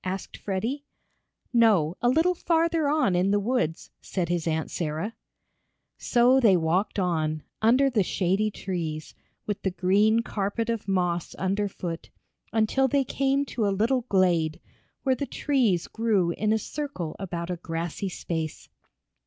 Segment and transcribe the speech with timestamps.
[0.03, 0.83] asked Freddie.
[1.53, 5.13] "No, a little farther on in the woods," said his Aunt Sarah.
[5.99, 9.13] So they walked on, under the shady trees,
[9.45, 12.09] with the green carpet of moss under foot,
[12.51, 14.59] until they came to a little glade,
[15.03, 18.69] where the trees grew in a circle about a grassy space.